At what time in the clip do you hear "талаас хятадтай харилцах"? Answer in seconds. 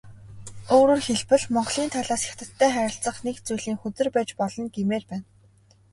1.95-3.15